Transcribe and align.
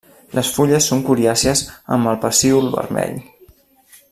Les 0.37 0.47
fulles 0.53 0.87
són 0.91 1.03
coriàcies 1.09 1.61
amb 1.97 2.11
el 2.13 2.19
pecíol 2.25 2.73
vermell. 2.79 3.17